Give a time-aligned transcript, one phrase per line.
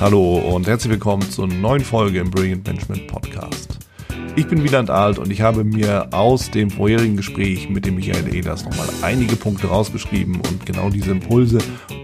[0.00, 3.78] Hallo und herzlich willkommen zur neuen Folge im Brilliant Management Podcast.
[4.34, 8.34] Ich bin Wieland Alt und ich habe mir aus dem vorherigen Gespräch mit dem Michael
[8.34, 11.58] Ehlers nochmal einige Punkte rausgeschrieben und genau diese Impulse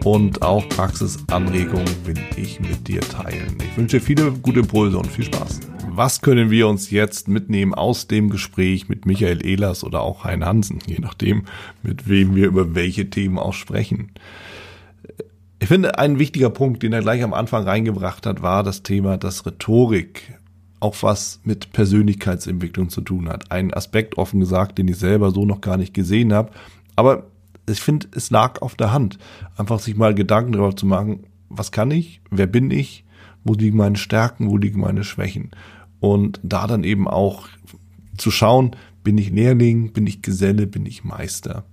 [0.05, 3.57] und auch Praxisanregungen will ich mit dir teilen.
[3.71, 5.61] Ich wünsche dir viele gute Impulse und viel Spaß.
[5.91, 10.45] Was können wir uns jetzt mitnehmen aus dem Gespräch mit Michael Ehlers oder auch Hein
[10.45, 11.45] Hansen, je nachdem,
[11.83, 14.13] mit wem wir über welche Themen auch sprechen?
[15.61, 19.17] Ich finde, ein wichtiger Punkt, den er gleich am Anfang reingebracht hat, war das Thema,
[19.17, 20.39] dass Rhetorik
[20.81, 23.51] auch was mit Persönlichkeitsentwicklung zu tun hat.
[23.51, 26.53] Ein Aspekt, offen gesagt, den ich selber so noch gar nicht gesehen habe.
[26.95, 27.27] Aber
[27.69, 29.19] ich finde, es lag auf der Hand,
[29.57, 33.05] einfach sich mal Gedanken darüber zu machen, was kann ich, wer bin ich,
[33.45, 35.51] wo liegen meine Stärken, wo liegen meine Schwächen.
[35.99, 37.49] Und da dann eben auch
[38.17, 41.65] zu schauen, bin ich Lehrling, bin ich Geselle, bin ich Meister.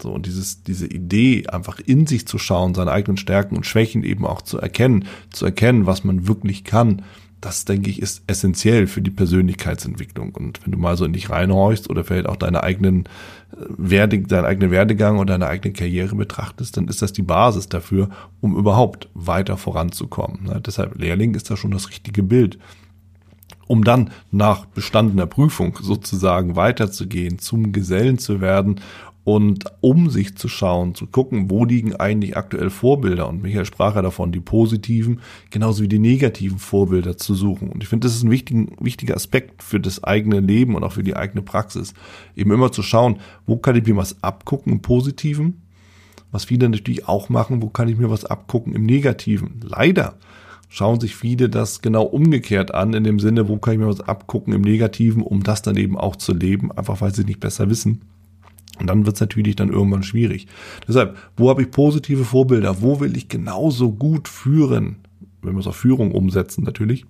[0.00, 4.04] So, und dieses, diese Idee, einfach in sich zu schauen, seine eigenen Stärken und Schwächen
[4.04, 7.02] eben auch zu erkennen, zu erkennen, was man wirklich kann,
[7.40, 10.34] das denke ich ist essentiell für die Persönlichkeitsentwicklung.
[10.34, 13.04] Und wenn du mal so in dich reinhorchst oder vielleicht auch deine eigenen
[13.52, 17.68] äh, Werde, deinen eigenen Werdegang oder deine eigene Karriere betrachtest, dann ist das die Basis
[17.68, 18.08] dafür,
[18.40, 20.44] um überhaupt weiter voranzukommen.
[20.44, 20.60] Ne?
[20.64, 22.58] Deshalb Lehrling ist da schon das richtige Bild.
[23.68, 28.80] Um dann nach bestandener Prüfung sozusagen weiterzugehen, zum Gesellen zu werden
[29.28, 33.28] und um sich zu schauen, zu gucken, wo liegen eigentlich aktuell Vorbilder.
[33.28, 37.68] Und Michael sprach ja davon, die positiven, genauso wie die negativen Vorbilder zu suchen.
[37.68, 40.92] Und ich finde, das ist ein wichtiger, wichtiger Aspekt für das eigene Leben und auch
[40.92, 41.92] für die eigene Praxis.
[42.36, 45.60] Eben immer zu schauen, wo kann ich mir was abgucken im Positiven,
[46.32, 49.60] was viele natürlich auch machen, wo kann ich mir was abgucken im Negativen.
[49.62, 50.14] Leider
[50.70, 54.00] schauen sich viele das genau umgekehrt an, in dem Sinne, wo kann ich mir was
[54.00, 57.68] abgucken im Negativen, um das dann eben auch zu leben, einfach weil sie nicht besser
[57.68, 58.00] wissen.
[58.78, 60.46] Und dann wird es natürlich dann irgendwann schwierig.
[60.86, 62.80] Deshalb, wo habe ich positive Vorbilder?
[62.80, 64.96] Wo will ich genauso gut führen?
[65.42, 67.04] Wenn wir es auf Führung umsetzen, natürlich.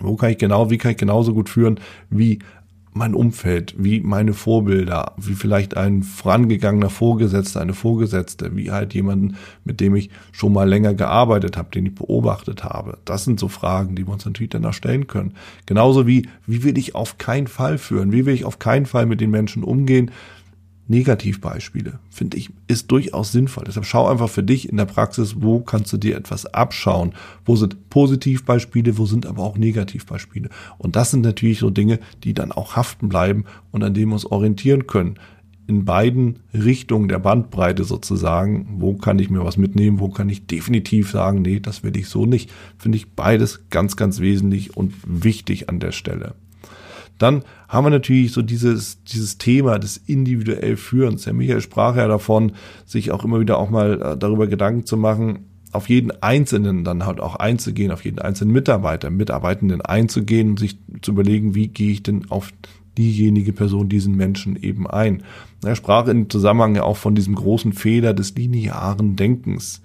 [0.00, 2.38] Wo kann ich genau, wie kann ich genauso gut führen wie
[2.92, 9.36] mein Umfeld, wie meine Vorbilder, wie vielleicht ein vorangegangener Vorgesetzter, eine Vorgesetzte, wie halt jemanden,
[9.64, 12.98] mit dem ich schon mal länger gearbeitet habe, den ich beobachtet habe.
[13.04, 15.34] Das sind so Fragen, die wir uns natürlich danach stellen können.
[15.66, 18.10] Genauso wie, wie will ich auf keinen Fall führen?
[18.12, 20.10] Wie will ich auf keinen Fall mit den Menschen umgehen?
[20.90, 23.62] Negativbeispiele, finde ich, ist durchaus sinnvoll.
[23.64, 27.12] Deshalb schau einfach für dich in der Praxis, wo kannst du dir etwas abschauen.
[27.44, 30.50] Wo sind Positivbeispiele, wo sind aber auch Negativbeispiele.
[30.78, 34.14] Und das sind natürlich so Dinge, die dann auch haften bleiben und an denen wir
[34.14, 35.14] uns orientieren können.
[35.68, 40.48] In beiden Richtungen der Bandbreite sozusagen, wo kann ich mir was mitnehmen, wo kann ich
[40.48, 42.50] definitiv sagen, nee, das will ich so nicht.
[42.76, 46.34] Finde ich beides ganz, ganz wesentlich und wichtig an der Stelle.
[47.20, 51.26] Dann haben wir natürlich so dieses, dieses Thema des individuell Führens.
[51.26, 52.52] Herr Michael sprach ja davon,
[52.86, 57.04] sich auch immer wieder auch mal äh, darüber Gedanken zu machen, auf jeden Einzelnen dann
[57.04, 61.92] halt auch einzugehen, auf jeden einzelnen Mitarbeiter, Mitarbeitenden einzugehen und sich zu überlegen, wie gehe
[61.92, 62.50] ich denn auf
[62.96, 65.22] diejenige Person, diesen Menschen eben ein.
[65.62, 69.82] Er sprach im Zusammenhang ja auch von diesem großen Fehler des linearen Denkens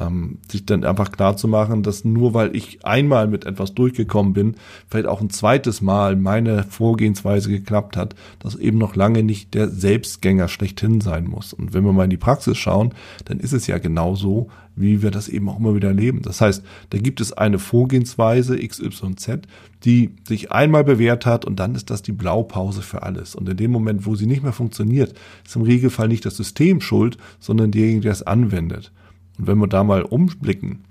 [0.00, 4.32] ähm, sich dann einfach klar zu machen, dass nur weil ich einmal mit etwas durchgekommen
[4.32, 4.54] bin,
[4.88, 9.68] vielleicht auch ein zweites Mal meine Vorgehensweise geklappt hat, dass eben noch lange nicht der
[9.68, 11.52] Selbstgänger schlechthin sein muss.
[11.52, 12.92] Und wenn wir mal in die Praxis schauen,
[13.24, 16.20] dann ist es ja genauso, wie wir das eben auch immer wieder erleben.
[16.22, 19.40] Das heißt, da gibt es eine Vorgehensweise XYZ,
[19.84, 23.34] die sich einmal bewährt hat und dann ist das die Blaupause für alles.
[23.34, 25.14] Und in dem Moment, wo sie nicht mehr funktioniert,
[25.44, 28.92] ist im Regelfall nicht das System schuld, sondern derjenige, der es anwendet.
[29.38, 30.84] Und wenn wir da mal umblicken,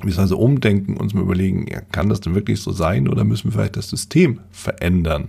[0.00, 3.52] beziehungsweise umdenken, uns mal überlegen, ja, kann das denn wirklich so sein oder müssen wir
[3.52, 5.28] vielleicht das System verändern?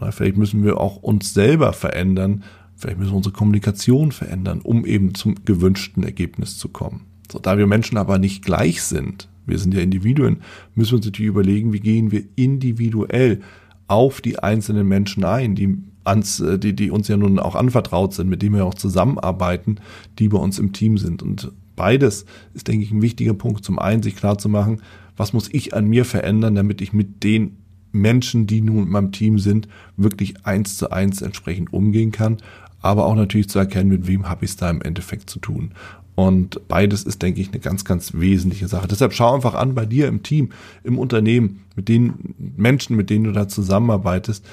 [0.00, 2.44] Na, vielleicht müssen wir auch uns selber verändern,
[2.76, 7.06] vielleicht müssen wir unsere Kommunikation verändern, um eben zum gewünschten Ergebnis zu kommen.
[7.30, 10.38] So, da wir Menschen aber nicht gleich sind, wir sind ja Individuen,
[10.74, 13.40] müssen wir uns natürlich überlegen, wie gehen wir individuell
[13.86, 18.28] auf die einzelnen Menschen ein, die ans, die, die uns ja nun auch anvertraut sind,
[18.28, 19.76] mit denen wir auch zusammenarbeiten,
[20.18, 21.22] die bei uns im Team sind.
[21.22, 23.64] Und beides ist, denke ich, ein wichtiger Punkt.
[23.64, 24.82] Zum einen sich klar zu machen,
[25.16, 27.56] was muss ich an mir verändern, damit ich mit den
[27.92, 32.36] Menschen, die nun in meinem Team sind, wirklich eins zu eins entsprechend umgehen kann,
[32.80, 35.72] aber auch natürlich zu erkennen, mit wem habe ich es da im Endeffekt zu tun.
[36.14, 38.88] Und beides ist, denke ich, eine ganz, ganz wesentliche Sache.
[38.88, 40.50] Deshalb schau einfach an bei dir im Team,
[40.82, 44.44] im Unternehmen, mit den Menschen, mit denen du da zusammenarbeitest,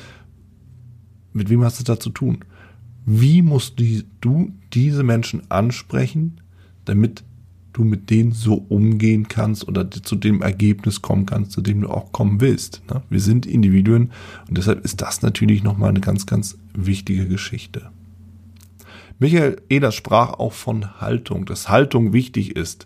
[1.34, 2.46] mit wem hast du da zu tun?
[3.06, 3.80] Wie musst
[4.22, 6.42] du diese Menschen ansprechen,
[6.86, 7.24] damit
[7.74, 11.90] du mit denen so umgehen kannst oder zu dem Ergebnis kommen kannst, zu dem du
[11.90, 12.82] auch kommen willst.
[12.90, 13.02] Ne?
[13.10, 14.12] Wir sind Individuen
[14.48, 17.90] und deshalb ist das natürlich nochmal eine ganz, ganz wichtige Geschichte.
[19.20, 22.86] Michael Ehlers sprach auch von Haltung, dass Haltung wichtig ist.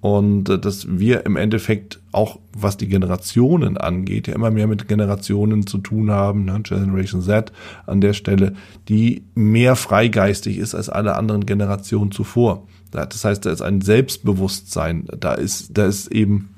[0.00, 4.88] und äh, dass wir im Endeffekt auch, was die Generationen angeht, ja immer mehr mit
[4.88, 6.60] Generationen zu tun haben, ne?
[6.62, 7.52] Generation Z
[7.86, 8.54] an der Stelle,
[8.88, 12.66] die mehr freigeistig ist als alle anderen Generationen zuvor.
[12.90, 16.54] Das heißt, da ist ein Selbstbewusstsein, da ist, da ist eben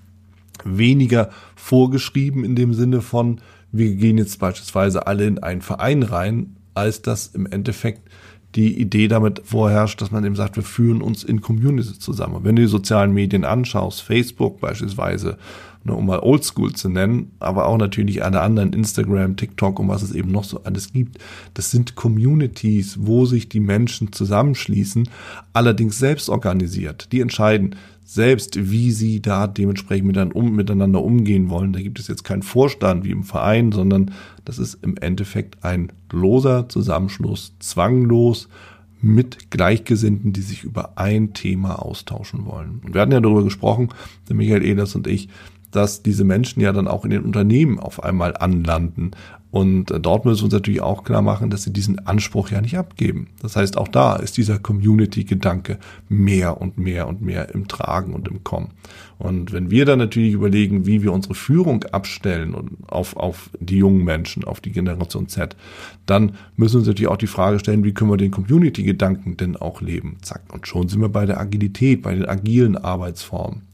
[0.64, 3.40] weniger vorgeschrieben in dem Sinne von,
[3.72, 8.08] wir gehen jetzt beispielsweise alle in einen Verein rein, als dass im Endeffekt
[8.54, 12.44] die Idee damit vorherrscht, dass man eben sagt, wir führen uns in Communities zusammen.
[12.44, 15.36] Wenn du die sozialen Medien anschaust, Facebook beispielsweise,
[15.84, 20.02] ne, um mal Oldschool zu nennen, aber auch natürlich alle anderen, Instagram, TikTok und was
[20.02, 21.18] es eben noch so alles gibt,
[21.54, 25.08] das sind Communities, wo sich die Menschen zusammenschließen,
[25.52, 27.12] allerdings selbst organisiert.
[27.12, 27.76] Die entscheiden,
[28.10, 31.74] selbst wie sie da dementsprechend miteinander umgehen wollen.
[31.74, 34.12] Da gibt es jetzt keinen Vorstand wie im Verein, sondern
[34.46, 38.48] das ist im Endeffekt ein loser Zusammenschluss, zwanglos
[39.02, 42.80] mit Gleichgesinnten, die sich über ein Thema austauschen wollen.
[42.82, 43.90] Und wir hatten ja darüber gesprochen,
[44.26, 45.28] der Michael Ehlers und ich,
[45.70, 49.10] dass diese Menschen ja dann auch in den Unternehmen auf einmal anlanden.
[49.50, 52.60] Und äh, dort müssen wir uns natürlich auch klar machen, dass sie diesen Anspruch ja
[52.60, 53.28] nicht abgeben.
[53.40, 55.78] Das heißt, auch da ist dieser Community-Gedanke
[56.08, 58.70] mehr und mehr und mehr im Tragen und im Kommen.
[59.18, 63.78] Und wenn wir dann natürlich überlegen, wie wir unsere Führung abstellen und auf, auf die
[63.78, 65.56] jungen Menschen, auf die Generation Z,
[66.06, 69.56] dann müssen wir uns natürlich auch die Frage stellen, wie können wir den Community-Gedanken denn
[69.56, 70.18] auch leben?
[70.22, 70.42] Zack.
[70.52, 73.67] Und schon sind wir bei der Agilität, bei den agilen Arbeitsformen.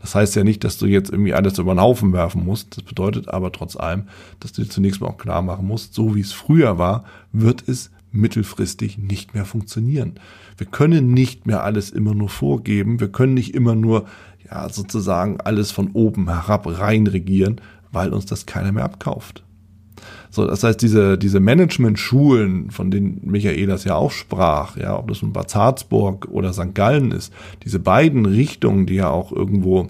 [0.00, 2.76] Das heißt ja nicht, dass du jetzt irgendwie alles über den Haufen werfen musst.
[2.76, 4.04] Das bedeutet aber trotz allem,
[4.40, 7.68] dass du dir zunächst mal auch klar machen musst, so wie es früher war, wird
[7.68, 10.14] es mittelfristig nicht mehr funktionieren.
[10.56, 13.00] Wir können nicht mehr alles immer nur vorgeben.
[13.00, 14.06] Wir können nicht immer nur,
[14.50, 17.60] ja, sozusagen alles von oben herab rein regieren,
[17.92, 19.44] weil uns das keiner mehr abkauft.
[20.30, 25.22] So, das heißt, diese, diese Management-Schulen, von denen Michaelas ja auch sprach, ja, ob das
[25.22, 26.74] nun Bad Salzburg oder St.
[26.74, 27.32] Gallen ist,
[27.64, 29.88] diese beiden Richtungen, die ja auch irgendwo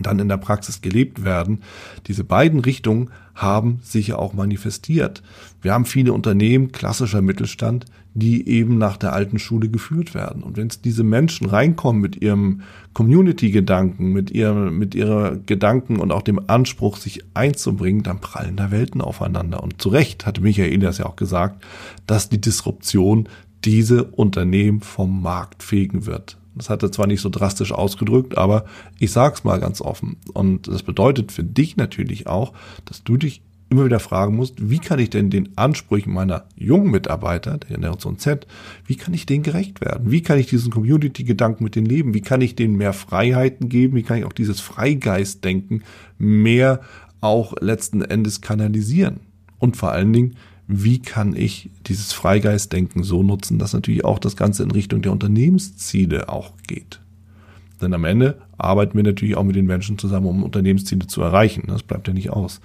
[0.00, 1.62] dann in der Praxis gelebt werden,
[2.06, 5.22] diese beiden Richtungen haben sich ja auch manifestiert.
[5.60, 10.42] Wir haben viele Unternehmen, klassischer Mittelstand, die eben nach der alten Schule geführt werden.
[10.42, 12.62] Und wenn es diese Menschen reinkommen mit ihrem
[12.92, 18.70] Community-Gedanken, mit ihrem, mit ihrer Gedanken und auch dem Anspruch, sich einzubringen, dann prallen da
[18.70, 19.62] Welten aufeinander.
[19.62, 21.64] Und zu Recht hatte Michael das ja auch gesagt,
[22.06, 23.28] dass die Disruption
[23.64, 26.36] diese Unternehmen vom Markt fegen wird.
[26.54, 28.64] Das hat er zwar nicht so drastisch ausgedrückt, aber
[28.98, 30.16] ich sag's mal ganz offen.
[30.32, 32.52] Und das bedeutet für dich natürlich auch,
[32.84, 36.90] dass du dich immer wieder fragen musst, wie kann ich denn den Ansprüchen meiner jungen
[36.90, 38.46] Mitarbeiter, der Generation Z,
[38.86, 40.10] wie kann ich denen gerecht werden?
[40.10, 42.12] Wie kann ich diesen Community-Gedanken mit denen leben?
[42.12, 43.96] Wie kann ich denen mehr Freiheiten geben?
[43.96, 45.82] Wie kann ich auch dieses Freigeist-Denken
[46.18, 46.80] mehr
[47.22, 49.20] auch letzten Endes kanalisieren?
[49.58, 50.36] Und vor allen Dingen,
[50.72, 55.12] wie kann ich dieses Freigeistdenken so nutzen, dass natürlich auch das Ganze in Richtung der
[55.12, 57.00] Unternehmensziele auch geht.
[57.80, 61.64] Denn am Ende arbeiten wir natürlich auch mit den Menschen zusammen, um Unternehmensziele zu erreichen.
[61.66, 62.60] Das bleibt ja nicht aus.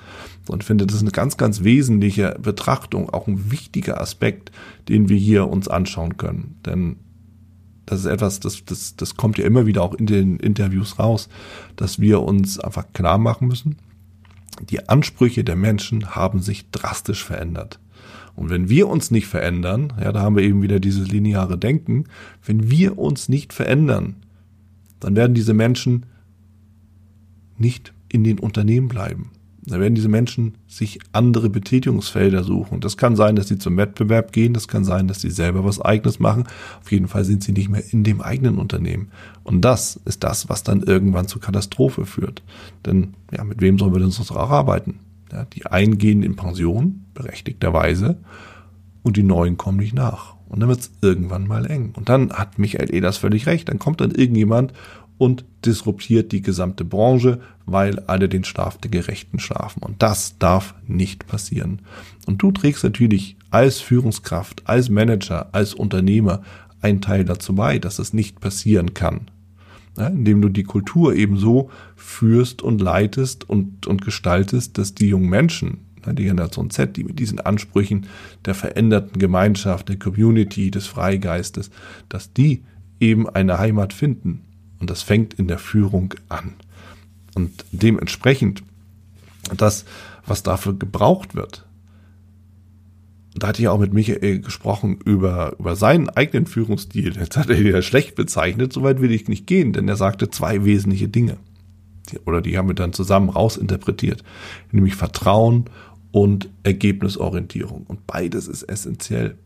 [0.48, 4.52] Und ich finde, das ist eine ganz, ganz wesentliche Betrachtung, auch ein wichtiger Aspekt,
[4.88, 6.60] den wir hier uns anschauen können.
[6.66, 6.98] Denn
[7.88, 11.30] das ist etwas, das, das, das kommt ja immer wieder auch in den Interviews raus,
[11.78, 13.78] dass wir uns einfach klar machen müssen,
[14.62, 17.80] die Ansprüche der Menschen haben sich drastisch verändert.
[18.38, 22.06] Und wenn wir uns nicht verändern, ja, da haben wir eben wieder dieses lineare Denken,
[22.46, 24.18] wenn wir uns nicht verändern,
[25.00, 26.06] dann werden diese Menschen
[27.58, 29.32] nicht in den Unternehmen bleiben.
[29.64, 32.80] Da werden diese Menschen sich andere Betätigungsfelder suchen.
[32.80, 35.82] Das kann sein, dass sie zum Wettbewerb gehen, das kann sein, dass sie selber was
[35.82, 36.46] eigenes machen.
[36.80, 39.10] Auf jeden Fall sind sie nicht mehr in dem eigenen Unternehmen.
[39.44, 42.44] Und das ist das, was dann irgendwann zur Katastrophe führt.
[42.86, 45.00] Denn ja, mit wem sollen wir denn sonst auch arbeiten?
[45.32, 48.18] Ja, die einen gehen in Pension, berechtigterweise,
[49.04, 50.36] und die neuen kommen nicht nach.
[50.48, 51.94] Und dann wird es irgendwann mal eng.
[51.96, 53.70] Und dann hat Michael Ehlers völlig recht.
[53.70, 54.74] Dann kommt dann irgendjemand
[55.18, 59.84] und disruptiert die gesamte Branche, weil alle den Schlaf der Gerechten schlafen.
[59.84, 61.82] Und das darf nicht passieren.
[62.26, 66.44] Und du trägst natürlich als Führungskraft, als Manager, als Unternehmer
[66.82, 69.32] einen Teil dazu bei, dass es nicht passieren kann
[69.98, 75.10] ja, indem du die Kultur eben so führst und leitest und, und gestaltest, dass die
[75.10, 78.06] jungen Menschen, die Generation Z, die mit diesen Ansprüchen
[78.46, 81.70] der veränderten Gemeinschaft, der Community, des Freigeistes,
[82.08, 82.64] dass die
[83.00, 84.44] eben eine Heimat finden.
[84.80, 86.54] Und das fängt in der Führung an.
[87.36, 88.64] Und dementsprechend
[89.56, 89.86] das,
[90.26, 91.67] was dafür gebraucht wird,
[93.40, 97.16] da hatte ich auch mit Michael gesprochen über, über seinen eigenen Führungsstil.
[97.18, 100.30] Jetzt hat er ihn ja schlecht bezeichnet, soweit will ich nicht gehen, denn er sagte
[100.30, 101.38] zwei wesentliche Dinge.
[102.26, 104.24] Oder die haben wir dann zusammen rausinterpretiert.
[104.72, 105.66] Nämlich Vertrauen
[106.12, 107.84] und Ergebnisorientierung.
[107.88, 109.38] Und beides ist essentiell.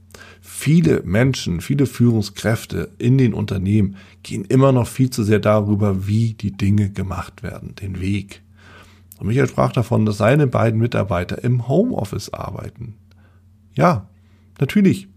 [0.41, 6.33] Viele Menschen, viele Führungskräfte in den Unternehmen gehen immer noch viel zu sehr darüber, wie
[6.33, 8.41] die Dinge gemacht werden, den Weg.
[9.19, 12.95] Und Michael sprach davon, dass seine beiden Mitarbeiter im Homeoffice arbeiten.
[13.73, 14.09] Ja,
[14.59, 15.07] natürlich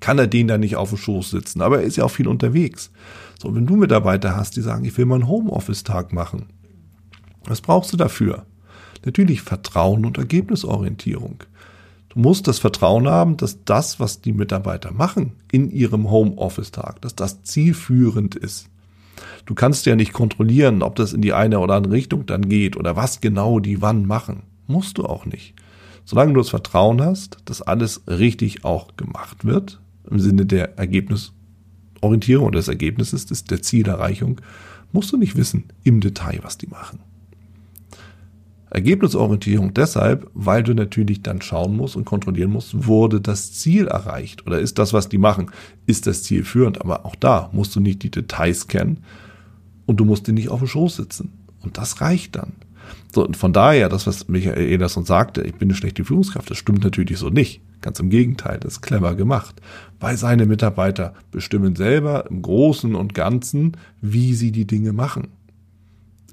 [0.00, 2.28] kann er den da nicht auf dem Schoß sitzen, aber er ist ja auch viel
[2.28, 2.90] unterwegs.
[3.40, 6.46] So, wenn du Mitarbeiter hast, die sagen, ich will mal einen Homeoffice-Tag machen,
[7.44, 8.46] was brauchst du dafür?
[9.04, 11.42] Natürlich Vertrauen und Ergebnisorientierung.
[12.08, 17.16] Du musst das Vertrauen haben, dass das, was die Mitarbeiter machen in ihrem Homeoffice-Tag, dass
[17.16, 18.68] das zielführend ist.
[19.46, 22.76] Du kannst ja nicht kontrollieren, ob das in die eine oder andere Richtung dann geht
[22.76, 24.42] oder was genau die wann machen.
[24.66, 25.54] Musst du auch nicht.
[26.04, 29.80] Solange du das Vertrauen hast, dass alles richtig auch gemacht wird,
[30.10, 34.40] im Sinne der Ergebnisorientierung oder des Ergebnisses, des, der Zielerreichung,
[34.92, 37.00] musst du nicht wissen im Detail, was die machen.
[38.72, 44.46] Ergebnisorientierung deshalb, weil du natürlich dann schauen musst und kontrollieren musst, wurde das Ziel erreicht
[44.46, 45.50] oder ist das, was die machen,
[45.84, 46.80] ist das Ziel führend.
[46.80, 49.04] Aber auch da musst du nicht die Details kennen
[49.84, 51.32] und du musst dir nicht auf dem Schoß sitzen.
[51.60, 52.54] Und das reicht dann.
[53.12, 56.58] So, und von daher, das, was Michael Ederson sagte, ich bin eine schlechte Führungskraft, das
[56.58, 57.60] stimmt natürlich so nicht.
[57.80, 59.60] Ganz im Gegenteil, das ist clever gemacht.
[60.00, 65.28] Weil seine Mitarbeiter bestimmen selber im Großen und Ganzen, wie sie die Dinge machen.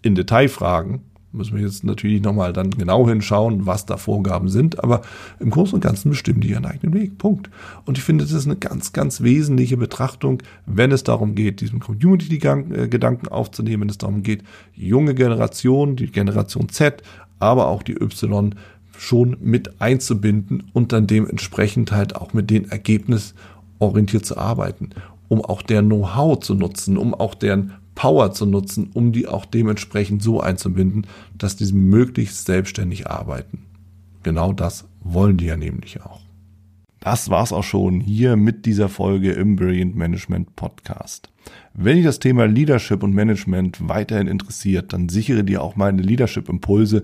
[0.01, 5.01] In Detailfragen müssen wir jetzt natürlich nochmal dann genau hinschauen, was da Vorgaben sind, aber
[5.39, 7.17] im Großen und Ganzen bestimmen die ihren eigenen Weg.
[7.17, 7.49] Punkt.
[7.85, 11.79] Und ich finde, das ist eine ganz, ganz wesentliche Betrachtung, wenn es darum geht, diesen
[11.79, 14.43] Community-Gedanken aufzunehmen, wenn es darum geht,
[14.73, 17.03] junge Generation, die Generation Z,
[17.39, 18.55] aber auch die Y
[18.97, 23.33] schon mit einzubinden und dann dementsprechend halt auch mit den Ergebnis
[23.79, 24.89] orientiert zu arbeiten,
[25.29, 29.43] um auch deren Know-how zu nutzen, um auch deren Power zu nutzen, um die auch
[29.43, 31.05] dementsprechend so einzubinden,
[31.37, 33.65] dass die möglichst selbstständig arbeiten.
[34.23, 36.21] Genau das wollen die ja nämlich auch.
[37.01, 41.29] Das war's auch schon hier mit dieser Folge im Brilliant Management Podcast.
[41.73, 46.47] Wenn dich das Thema Leadership und Management weiterhin interessiert, dann sichere dir auch meine Leadership
[46.47, 47.03] Impulse